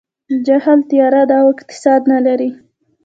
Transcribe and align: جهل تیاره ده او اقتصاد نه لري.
جهل 0.45 0.79
تیاره 0.89 1.23
ده 1.29 1.35
او 1.41 1.47
اقتصاد 1.55 2.01
نه 2.11 2.19
لري. 2.25 2.49